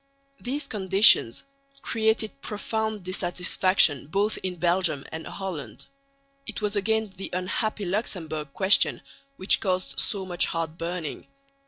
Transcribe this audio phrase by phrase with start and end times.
[0.39, 1.43] These conditions
[1.83, 5.85] created profound dissatisfaction both in Belgium and Holland.
[6.47, 9.03] It was again the unhappy Luxemburg question
[9.37, 11.27] which caused so much heart burning.